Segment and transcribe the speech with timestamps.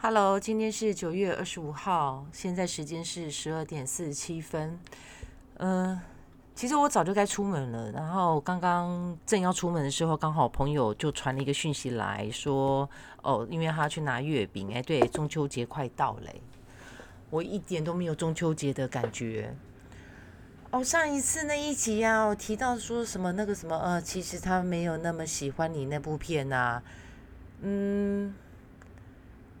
[0.00, 4.78] Hello，今天是九月二十五号，现在时间是十二点四十七分。
[5.56, 6.00] 嗯，
[6.54, 12.88] 其实我早就该出门了，然后刚刚正要出门的时候，刚好朋友就传了一个讯息来说，
[13.22, 16.40] 哦，因为他去拿月饼，哎，对，中秋节快到嘞，
[17.28, 19.52] 我一点都没有中秋节的感觉。
[20.70, 26.80] 哦，上一次那一集啊，我提到说什么那个什么，呃，其实他没有那么喜欢你那部片呐，
[27.62, 28.32] 嗯。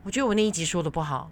[0.04, 1.30] 我觉得我那一集说的不好，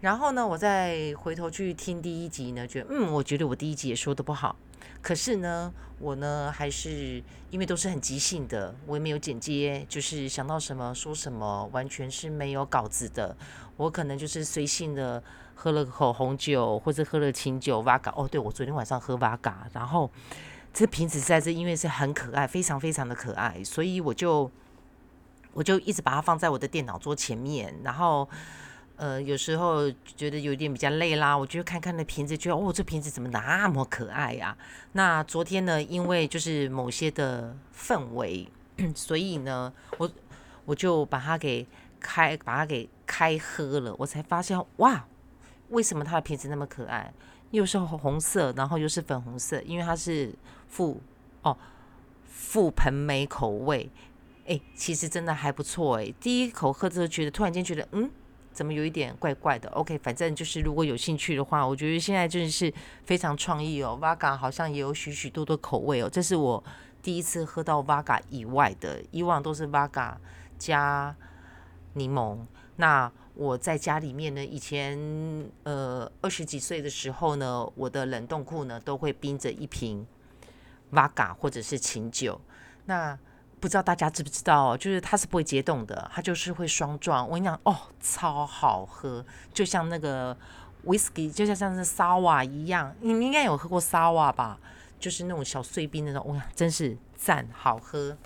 [0.00, 4.54] 然后呢，我再回头去听第一集呢，觉得嗯，我觉得我第一集也说的不好。
[5.02, 13.36] 可是呢，我呢还是因为都是很即兴的，我也没有剪接，就是想到什么说什么，完全是没有稿子的。
[13.76, 15.20] 我可能就是随性的
[15.54, 18.12] 喝了口红酒，或者喝了清酒，v 嘎。
[18.16, 20.08] 哦，对，我昨天晚上喝 v 嘎，然后
[20.72, 24.50] 这瓶子在这因为是很可爱，非常非常的可爱，所以我就。
[25.54, 28.28] 我就一直把它放在我的电脑桌前面，然后，
[28.96, 34.56] 呃，有时候觉得有点比较累啦，我就看看那瓶子，觉得哦，这瓶子怎么那么可爱呀？
[34.92, 38.46] 那昨天呢，因为就是某些的氛围，
[38.94, 40.10] 所以呢，我
[40.64, 41.66] 我就把它给
[42.00, 45.06] 开，把它给开喝了，我才发现哇，
[45.70, 47.12] 为什么它的瓶子那么可爱？
[47.50, 50.34] 又是红色，然后又是粉红色，因为它是
[50.74, 50.96] 覆
[51.42, 51.56] 哦
[52.28, 53.88] 覆盆梅口味。
[54.46, 56.12] 哎，其实真的还不错哎。
[56.20, 58.10] 第一口喝之后，觉得突然间觉得，嗯，
[58.52, 62.72] 怎么有一点怪怪的？OK，反正就是如果有兴趣的话，我觉得现在真的是
[63.04, 63.98] 非常创意哦。
[64.00, 66.10] Vaga 好像也有许许多多口味哦。
[66.10, 66.62] 这是我
[67.02, 70.14] 第一次喝到 Vaga 以外的，以往都是 Vaga
[70.58, 71.16] 加
[71.94, 72.38] 柠檬。
[72.76, 74.98] 那我在家里面呢，以前
[75.62, 80.06] 呃二十几岁的时候呢，我的冷冻库呢都会冰着一瓶
[80.92, 82.40] Vaga 或者是琴酒。
[82.84, 83.18] 那
[83.60, 87.26] 不知道大家知不知道，就是它是不会结冻的，它就是会霜状。
[87.26, 90.36] 我跟你讲，哦，超好喝，就像那个
[90.84, 92.94] whisky，就像像是沙瓦一样。
[93.00, 94.58] 你们应该有喝过沙瓦吧？
[95.00, 98.16] 就是那种小碎冰那种，哇，真是赞，好喝。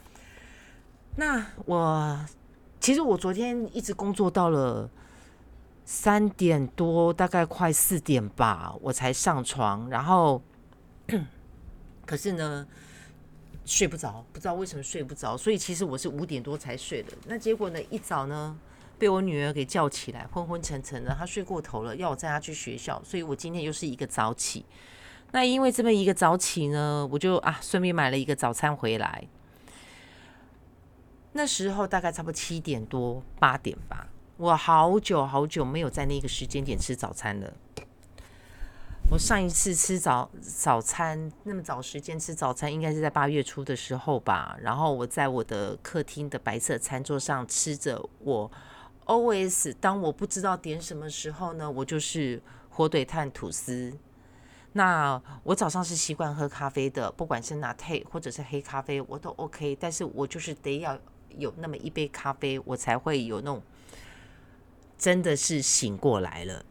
[1.16, 2.26] 那我
[2.81, 4.91] 其实我昨天一直工作到了
[5.84, 9.88] 三点多，大概快四点吧，我才上床。
[9.88, 10.42] 然后，
[12.04, 12.66] 可是呢。
[13.68, 17.12] 睡不着，不知道为什么睡不着，所以其实我是五点多才睡的。
[17.26, 18.58] 那结果呢，一早呢
[18.98, 24.64] 被我女儿给叫起来，昏昏沉沉的，她睡过头了，要我载她去学校，所以我今天又是一个早起。
[25.32, 29.28] 那因为这么一个早起呢，我就啊顺便买了一个早餐回来。
[31.32, 34.08] 那时候大概差不多七点多八点吧，
[34.38, 37.52] 我好久好久没有在那个时间点吃早餐了。
[39.10, 44.54] 我上一次吃早早餐那么早时间吃早餐，应该是在八月初的时候吧。
[44.60, 48.50] 然后我在我的客厅的白色餐桌上吃着我
[49.04, 49.72] O S。
[49.72, 53.96] 当我不知道点什么时候呢，我就是火腿炭吐司。
[54.74, 59.75] 那我早上是习惯喝咖啡的，不管是拿 T 或者是黑咖啡，我都 OK。
[59.80, 60.98] 但是我就是得要
[61.30, 63.62] 有那么一杯咖啡，我才会有那种
[64.98, 66.62] 真的是醒过来了。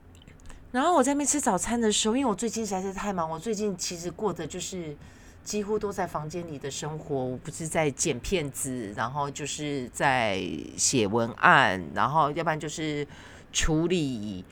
[0.74, 4.96] 然后我在那边吃早餐的时候，因为我最近实在是太忙，我最近其实过的就是
[5.42, 7.16] 几乎都在房间里的生活。
[7.16, 10.44] 我不是在剪片子，然后就是在
[10.76, 13.08] 写文案，然后要不然就是
[13.54, 14.44] 处理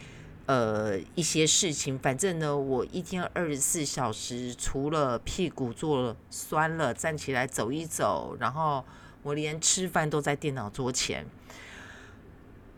[0.46, 2.00] 呃一些事情。
[2.00, 8.84] 反正呢，我一天二十四小时，除了屁股坐酸了站起来走一走，然后
[9.22, 11.26] 我连吃饭都在电脑桌前，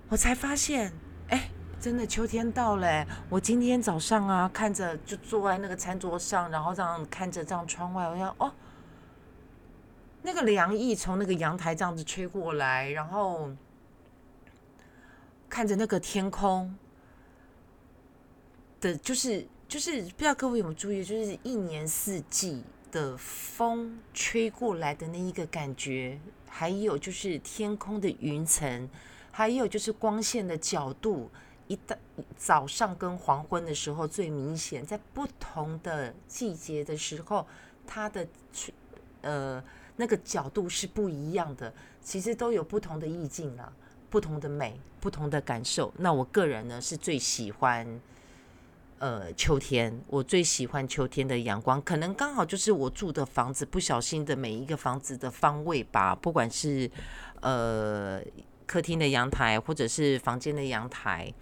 [0.10, 0.92] 我才发现，
[1.30, 1.52] 哎。
[1.80, 8.52] 真的秋天到了，我今天早上啊，看着就坐在那个餐桌上，然后这样看着这样窗外，我想哦，
[10.24, 13.52] 那个凉意从那个阳台这样子吹过来，然后
[15.48, 16.76] 看着那个天空
[18.82, 28.90] 的，就是就是不知道各位有没有注意，就是一年四季的风吹过来的那一个感觉，还有就是天空的云层，
[29.32, 31.30] 还有就是光线的角度。
[31.68, 31.96] 一到
[32.38, 37.46] 早上跟黄昏的时候最明显，在不同的季节的时候，
[37.86, 38.26] 它的
[39.22, 39.64] 呃
[39.98, 41.74] 那个角度是不一样的。
[42.02, 43.72] 其实都有不同的意境啦，
[44.10, 45.94] 不同的美，不同的感受。
[45.98, 48.00] 那我个人呢是最喜欢
[49.00, 56.90] 呃秋天，我最喜欢秋天的阳光，可能刚好就是我住的房子不小心的每一个房子的方位吧，不管是
[57.42, 58.22] 呃。
[58.68, 61.34] 客厅的阳台，或者是房间的阳台，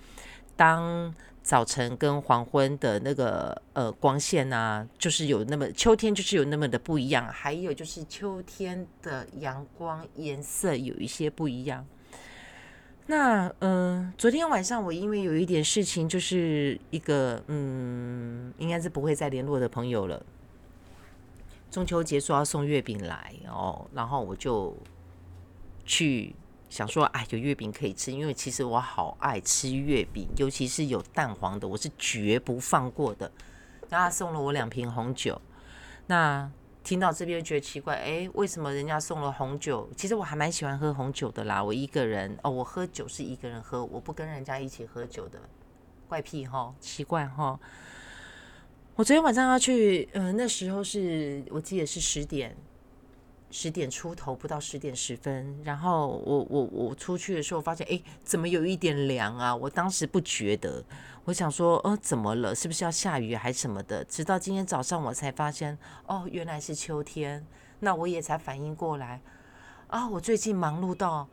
[0.55, 1.13] 当
[1.43, 7.27] 早晨跟黄昏的那个呃光线啊，就是有那么秋天就是有那么的不一样。
[7.27, 11.85] 还有就是秋天的阳光颜色有一些不一样。
[13.07, 20.25] 那嗯，昨天晚上我因为有一点事情，就是一个嗯，应该是不会再联络的朋友了。
[21.69, 24.75] 中秋节说要送月饼来哦，然后我就
[25.85, 26.33] 去
[26.75, 33.31] 想说，哎，有月饼可以吃，因为其实我好爱吃月饼，尤其是有蛋黄的，我是绝不放过的。
[33.89, 35.41] 然后他送了我两瓶红酒，
[36.07, 36.51] 那。
[36.83, 39.89] 听到这边觉得奇怪，哎，为什么人家送了红酒？
[39.97, 41.63] 其实我还蛮喜欢喝红酒的啦。
[41.63, 45.39] 我一个人哦，我喝酒是一个人喝，我不跟人家一起喝酒的，
[46.07, 47.59] 怪癖哈，奇怪哈。
[48.93, 52.55] 我昨天晚上要去，嗯，那时候是我记得是十点。
[53.57, 59.55] 十点出头，不到十点十分，然后我我我出去的时候发现，哎，怎么有一点凉啊？
[59.55, 60.83] 我当时不觉得，
[61.23, 62.53] 我想说，呃，怎么了？
[62.53, 64.03] 是不是要下雨还是什么的？
[64.03, 67.47] 直到今天早上我才发现，哦，原来是秋天。
[67.79, 69.21] 那我也才反应过来，
[69.87, 71.29] 啊，我最近忙碌到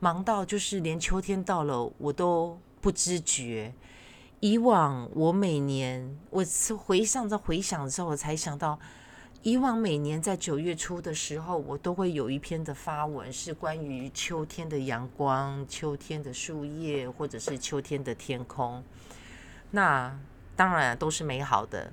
[0.00, 3.72] 忙到就是连秋天到了我都不知觉。
[4.40, 6.44] 以往我每年我
[6.76, 8.76] 回想着回想的时候，我才想到。
[9.44, 18.82] 以往每年在九月初的时候，我都会有一篇的发文，是关于秋天的阳光、秋天的树叶，或者是秋天的天空。
[19.72, 20.18] 那
[20.56, 21.92] 当然都是美好的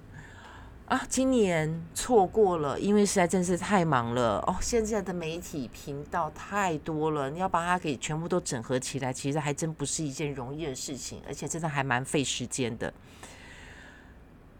[0.86, 1.06] 啊！
[1.10, 4.56] 今年错过了，因为实在真是太忙了哦。
[4.62, 12.94] 现在的媒体频道太多了，你要把它给全部都整合起来，其实还真不是一件容易的事情，而且真的还蛮费时间的。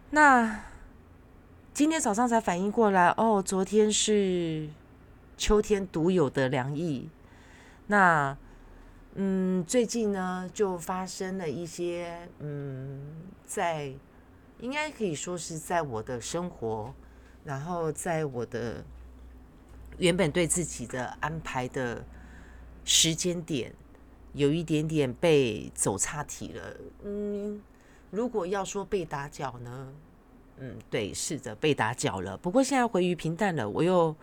[0.10, 0.66] 那。
[1.74, 4.68] 今天早上才反应过来，哦，昨天是
[5.38, 7.10] 秋天独有的凉意。
[7.88, 8.38] 那，
[9.16, 13.00] 嗯，最近呢，就发生了一些，嗯，
[13.46, 13.94] 在
[14.60, 16.94] 应该可以说是在我的生活，
[17.46, 18.84] 然后在我的
[19.98, 22.04] 原本对自己的安排的
[22.84, 23.74] 时间点，
[24.34, 26.78] 有一点点被走岔题了。
[27.06, 27.62] 嗯，
[28.10, 29.94] 如果要说被打搅呢？
[30.64, 32.38] 嗯，对，是的，被打搅了。
[32.38, 34.16] 不过现在回于平淡了，我又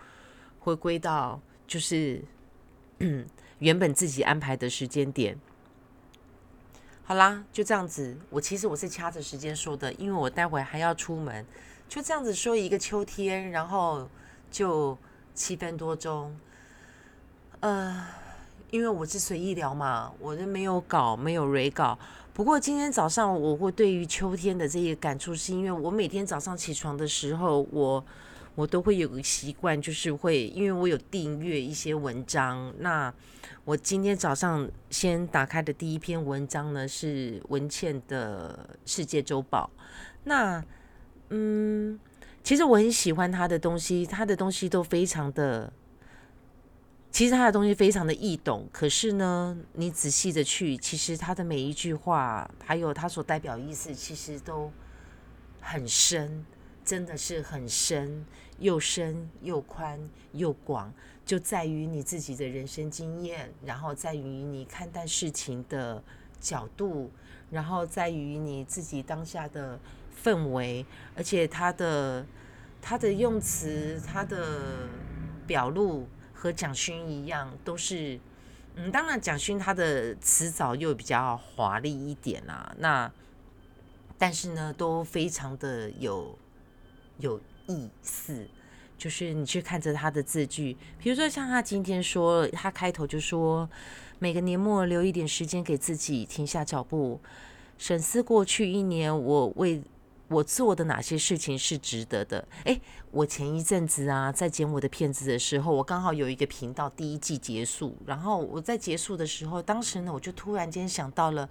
[0.59, 1.37] 回归到
[1.67, 2.23] 就是
[3.59, 5.37] 原本自己安排的时间点。
[7.03, 8.17] 好啦，就这样子。
[8.29, 11.45] 我其实我是掐着时间说的，因为我待会还要出门。
[11.89, 14.07] 就这样子说一个秋天，然后
[14.49, 14.97] 就
[15.33, 16.33] 七分多钟。
[17.59, 18.07] 呃，
[18.71, 21.97] 因为我是随意聊嘛，我都没有稿，没有 re 稿。
[22.33, 28.05] 不过今天早上我会对于秋天的这个感触，是因为我每天早上起床的时候，我
[28.53, 32.71] 我都会有个习惯，就是会因为我有订阅一些文章。
[32.77, 33.11] 那
[33.65, 39.69] 我今天早上先打开的第一篇文章呢，是文倩的《世界周报》。
[40.25, 40.63] 那
[41.29, 41.99] 嗯，
[42.43, 45.73] 其实我很喜欢他的东西，他的东西都非常的。
[47.11, 54.71] 其实他的东西非常的易懂，可是呢，你仔细的去，其实他的每一句话，还有他所代表意思，其实都
[55.59, 56.45] 很深，
[56.85, 58.23] 真的是很深，
[58.59, 59.99] 又深又宽
[60.33, 60.93] 又广，
[61.25, 66.01] 就在于你自己的人生经验，然后在于你看待事情的
[66.39, 67.11] 角度，
[67.49, 69.79] 然后在于你自己当下的
[70.23, 70.85] 氛围，
[71.15, 72.25] 而且他的
[72.79, 74.87] 他的用词，他的
[75.47, 76.07] 表露。
[76.39, 78.17] 和蒋勋一样，都是，
[78.75, 83.11] 嗯，当然蒋勋他的词藻又比较华丽一点啦，那，
[84.17, 86.39] 但是呢，都非常的有
[87.17, 88.47] 有意思，
[88.97, 93.69] 就是你去看着他的字句，比如说像他今天说，他开头就说，
[94.17, 97.19] 每个年末留一点时间给自己，停下脚步，
[97.77, 99.83] 审思过去一年我为。
[100.29, 102.47] 我做的哪些事情是值得的？
[102.65, 102.79] 诶，
[103.11, 111.49] 我前一阵子啊，在剪我的片子的时候，我刚好有一个频道第一季结束，然后我在结束的时候，当时呢，我就突然间想到了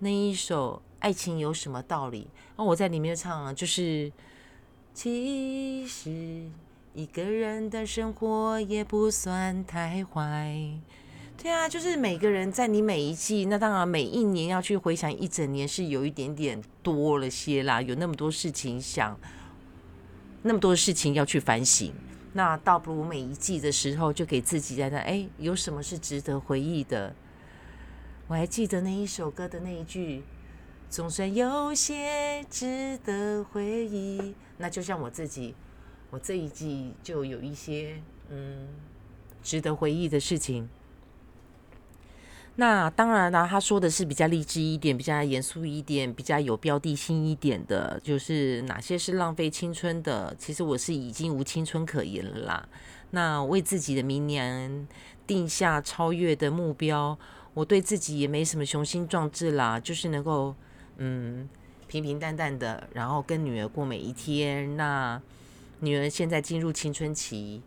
[0.00, 2.22] 那一首《爱情有什么道理》，
[2.56, 4.12] 然后我在里面唱啊，就是
[4.92, 6.50] 其实
[6.94, 10.80] 一个人的生活也不算太坏。
[11.42, 19.18] 对啊，就是每个人在你每一季，那当然每一年要去回想一整年是有一点点多了些啦，有那么多事情想，
[20.42, 21.94] 那么多事情要去反省，
[22.34, 27.14] 那倒不如每一季的时候就给自己在那，哎，有什么是值得回忆的？
[28.28, 30.22] 我还记得那一首歌的那一句，
[30.90, 34.34] 总算有些值得回忆。
[34.58, 35.54] 那就像我自己，
[36.10, 37.96] 我这一季就有一些
[38.28, 38.68] 嗯
[39.42, 40.68] 值得回忆的事情。
[42.60, 50.36] 那当然啦，他说的是比较励志一点、比较严肃一点、比较有标的性一点的，就是哪些是浪费青春的。
[50.38, 52.68] 其实我是已经无青春可言了啦。
[53.12, 54.86] 那为自己的明年
[55.26, 57.18] 定下超越的目标，
[57.54, 60.54] 我对自己也没什么雄心壮志啦，就是能够
[60.98, 61.48] 嗯
[61.88, 64.76] 平平淡淡的，然后跟女儿过每一天。
[64.76, 65.18] 那
[65.78, 67.62] 女儿现在进入青春期，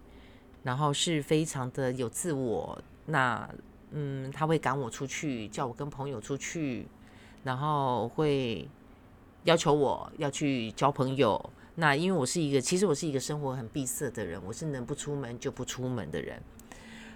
[0.62, 2.79] 然后是非常的有自我。
[3.07, 3.50] 那
[3.93, 6.88] 嗯，他会赶我出去，叫我跟朋友出去，
[7.43, 8.67] 然后会
[9.43, 11.50] 要求我要去交朋友。
[11.75, 16.41] 那因为我是一个，其实我是一个生活很闭塞的人，我是能不出门就不出门的人，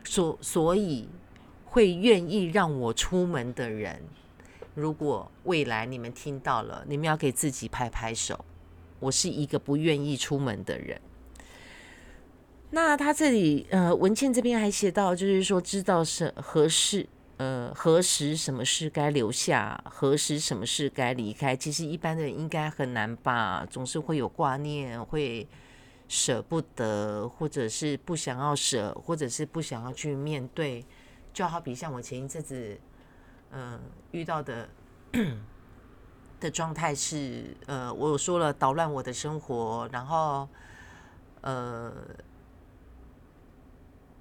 [0.03, 1.07] 所所以
[1.65, 4.01] 会愿意让我出门的人，
[4.73, 8.45] 如果未来你们听到了，你们要给自己拍拍手。
[8.99, 10.99] 我是一个不愿意出门的人。
[12.69, 17.07] 那他这里呃文倩这边还写到，就是说知道是合适。
[17.37, 21.55] 呃，何时什么事该留下，何时什么事该离开？
[21.55, 25.47] 其实一般的人应该很难吧，总是会有挂念，会
[26.07, 30.83] 舍不得，或者是不想要舍，或者是不想要去面对。
[31.31, 32.75] 就好比像我前一阵子，
[33.51, 34.67] 嗯，遇到的
[36.39, 40.49] 的状态是，呃，我说了捣乱我的生活，然后，
[41.41, 41.93] 呃。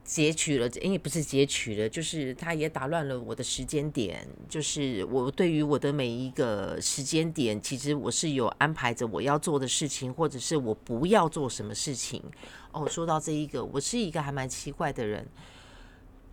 [0.06, 4.26] 截取了，因为不是截取了，就是他也打乱了我的时间点。
[4.48, 12.22] 就是我对于我的每一个时间点，其实我是有安排着我要做的事情，或者是我不要做什么事情。
[12.70, 15.26] 哦，说到这一个，我是一个还蛮奇怪的人。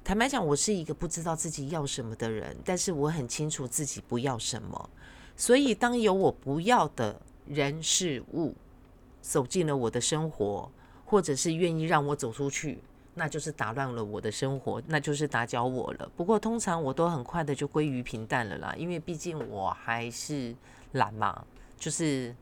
[0.03, 4.89] 坦白讲，我是一个不知道自己要什么的人，但是我很清楚自己不要什么。
[5.35, 8.53] 所以，当有我不要的人事物
[9.19, 10.71] 走进了我的生活，
[11.05, 12.77] 或者是愿意让我走出去。
[13.15, 16.11] 那就是打乱了我的生活，那就是打搅我了。
[16.17, 20.55] 不过通常我都很快的就归于平淡了啦，因为毕竟我还是
[20.93, 21.45] 懒嘛。
[21.77, 22.35] 就是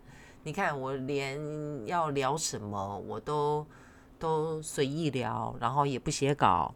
[0.43, 1.37] 你看，我连
[1.85, 3.65] 要聊什么我都
[4.17, 6.73] 都随意聊，然后也不写稿。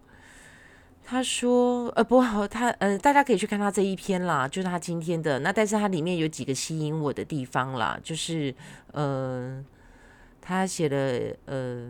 [1.03, 8.53] 他说，呃，不好，他呃，大家可以去看他这一篇啦，就是他今天的那，但是他里面有几个吸引我的地方啦，就是
[8.91, 9.63] 呃，
[10.41, 11.87] 他写了呃。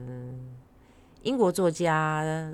[1.25, 2.53] 英国作家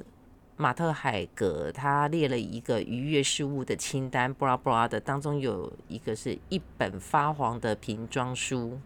[0.56, 8.80] 马特海格他列了一个愉悦事物的清单，布拉布拉的当中有一个是一本发黄的瓶装书，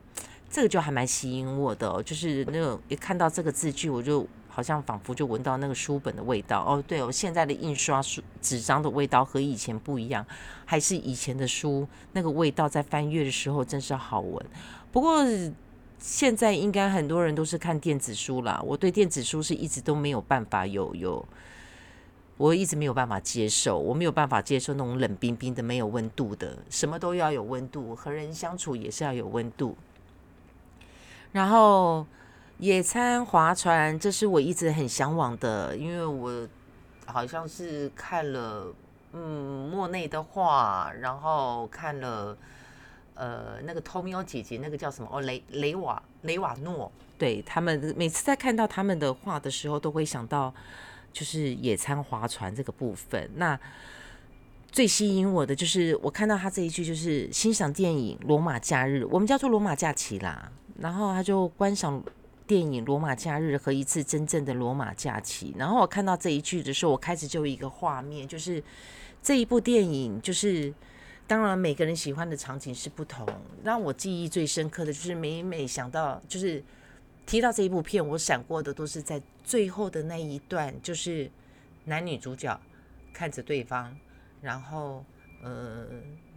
[0.50, 6.65] 这个就还蛮吸引我的，就是那种一看到这个字句，我就好像仿佛就闻到那个书本的味道。
[6.65, 10.25] 哦，对哦，现在的印刷书纸张的味道和以前不一样，
[10.65, 14.44] 还是以前的书那个味道，在翻阅的时候真是好闻。
[14.92, 15.24] 不过。
[16.08, 18.62] 现在应该很多人都是看电子书啦。
[18.64, 21.26] 我对电子书是一直都没有办法有有，
[22.38, 29.76] 我一直没有办法接受，我没有办法接受那种冷冰冰的、没有温度的，什么都要有温度，和人相处也是要有温度。
[31.32, 32.06] 然后
[32.60, 36.48] 野餐、划船，这是我一直很向往的，因为我
[37.08, 38.72] 好像是看了
[39.12, 42.38] 嗯莫内的画，然后看了。
[43.15, 45.10] 呃，那个偷喵姐姐，那个叫什么？
[45.10, 50.53] 哦，雷雷瓦雷瓦诺，对他们每次在看到他们的画的时候，都会想到
[51.13, 53.31] 就是野餐划船这个部分。
[53.36, 53.57] 那
[54.69, 60.51] 最吸引我的就是我看到他这一句，就是欣赏电影《罗马假日》，我们叫做罗马假期啦。
[60.77, 62.03] 然后他就观赏
[62.45, 65.55] 电影《罗马假日》和一次真正的罗马假期。
[65.57, 68.62] 然后我看到这一句的时候，我开始就有一个画面，就是
[69.24, 70.74] 这一部电影就是。
[71.27, 73.27] 当然，每个人喜欢的场景是不同。
[73.63, 76.63] 让我记忆最深刻的就是每每想到，就是
[77.25, 81.29] 提到这一部片，我闪过的都是在最后的那一段，就是
[81.86, 82.60] 男女主角
[83.12, 83.98] 看着对方，
[84.41, 85.03] 然后
[85.41, 85.88] 呃，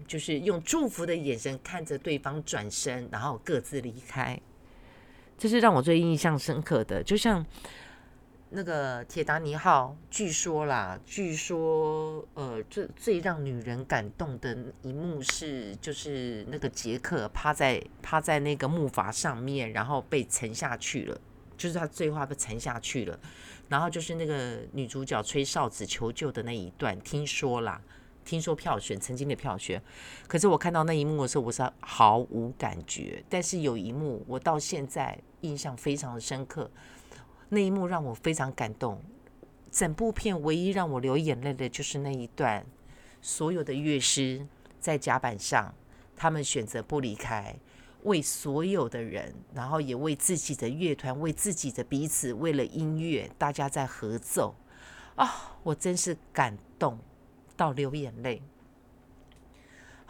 [0.07, 4.41] 就是用祝福的眼神看着对方转身，然后各自离开。
[5.37, 7.45] 这是让我最印象深刻的，就像。
[8.51, 21.21] 那个铁达尼号，据说啦，据说，呃，最最让女人感动的一幕是，就是那个杰克趴在趴在那个木筏上面，然后被沉下去了，
[21.59, 23.21] 就是他最后被沉下去了，
[23.69, 27.79] 然后就是那个女主角吹哨子求救的那一段，听说啦，
[28.25, 29.83] 听说票选曾经的票选，
[30.27, 36.71] 可是我看到那一幕的时候，我是毫无感觉，但是有一幕我到现在印象非常的深刻。
[37.51, 39.01] 那一幕让我非常感动，
[39.71, 42.65] 整部片唯一让我流眼泪的就是那一段，
[43.23, 44.47] 所有的乐师
[44.79, 45.75] 在甲板上，
[46.15, 47.57] 他们选择不离开，
[48.03, 54.55] 为所有的人，然后也为自己的乐团，为自己的彼此，为了音乐，大家在合奏，
[55.17, 56.99] 啊，我真是感动
[57.57, 58.43] 到流眼泪。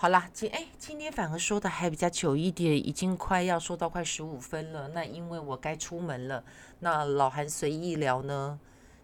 [0.00, 4.86] 好啦，今哎，今天反而说的还比较久一点，已经快要说到快十五分了。
[4.94, 6.44] 那因为我该出门了，
[6.78, 8.60] 那老韩随意聊呢，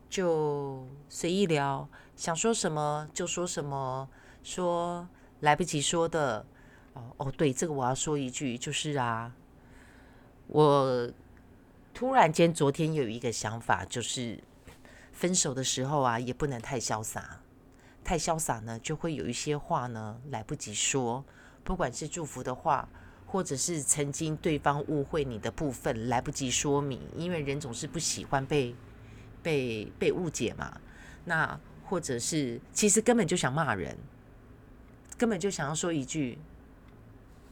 [0.09, 4.09] 就随意聊，想说什么就说什么，
[4.45, 5.09] 说
[5.41, 6.47] 来不及说的。
[6.93, 9.35] 哦哦，对，这个我要说一句，就是啊，
[10.47, 11.11] 我
[11.93, 14.39] 突然间昨天有一个想法，就是
[15.11, 17.41] 分手的时候啊，也不能太潇洒，
[18.05, 21.25] 太潇洒呢，就会有一些话呢来不及说，
[21.65, 22.89] 不管是祝福的话。
[23.27, 28.73] 或者是曾经对方误会你的部分来不及说明，因为人总是不喜欢被
[29.43, 30.81] 被被误解嘛。
[31.25, 33.99] 那或者是其实根本就想骂人，
[35.19, 36.39] 根本就想要说一句，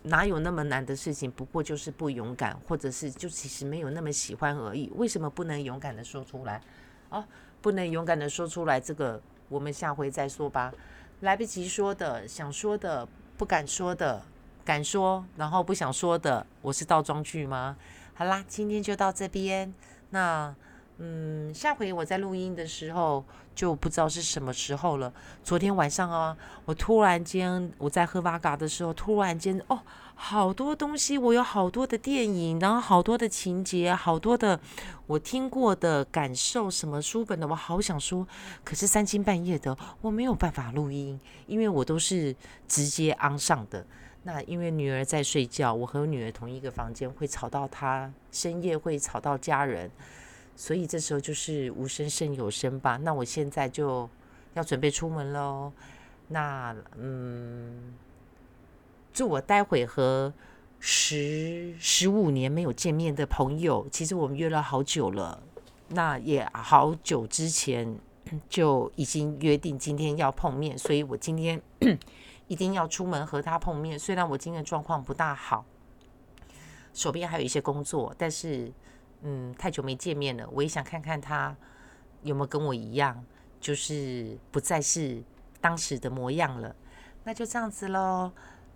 [0.05, 1.29] 哪有那么难的事情？
[1.29, 4.89] 不过就是不勇敢，或者是就其实没有那么喜欢而已。
[4.95, 6.63] 为什么不能勇敢的说出来？
[7.09, 7.27] 哦，
[7.61, 9.21] 不能勇敢的说出来，这个
[9.53, 10.73] 我们下回再说吧。
[11.21, 13.07] 来不及说的，想说的，
[13.37, 14.23] 不敢说的。
[14.65, 17.77] 敢说，然后不想说的，我是倒装句吗？
[18.15, 19.75] 好啦，今天就到这边。
[20.11, 20.55] 那，
[20.99, 25.13] 嗯，下回我在录音的时候就不知道是什么时候了。
[25.43, 29.81] 昨天晚上啊，我突然间我在喝瓦嘎的时候，突然间哦，
[30.15, 34.61] 好多东西，我有好多的电影，然后好多的情节，好多的
[35.07, 38.27] 我听过的感受，什么书本的，我好想说，
[38.63, 42.37] 可是三更半夜的，我没有办法录音，因为我都是
[42.69, 43.85] 直接安上的。
[44.25, 49.91] 那因为女儿在睡觉，我和女儿同一个房间，会吵到她，深夜会吵到家人，
[50.55, 52.97] 所以这时候就是无声胜有声吧。
[52.97, 54.09] 那我现在就
[54.55, 55.73] 要准备出门喽。
[56.29, 57.95] 那嗯，
[59.13, 60.33] 祝我待会和
[60.79, 65.43] 十十五年没有见面的朋友，其实我们约了好久了，
[65.89, 67.99] 那也好久之前
[68.49, 71.61] 就已经约定今天要碰面，所以我今天。
[72.49, 73.99] 一定要出门和他碰面。
[73.99, 75.65] 虽然我今天状况不大好，
[76.93, 78.71] 手边还有一些工作，但是，
[79.23, 81.57] 嗯，太久没见面了，我也想看看他
[82.23, 83.25] 有没有跟我一样，
[83.61, 85.23] 就是不再是
[85.61, 86.75] 当时的模样了。
[87.25, 88.33] 那就这样子喽，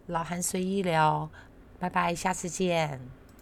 [0.07, 1.29] 老韩随意聊，
[1.81, 3.26] 拜拜，下次见。